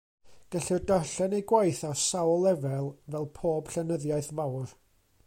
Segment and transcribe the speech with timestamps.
[0.53, 4.77] Gellir darllen ei gwaith ar sawl lefel, fel pob llenyddiaeth fawr.